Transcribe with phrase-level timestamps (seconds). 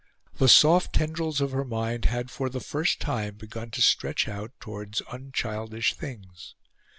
[0.39, 4.49] The soft tendrils of her mind had for the first time begun to stretch out
[4.59, 6.55] towards unchildish things.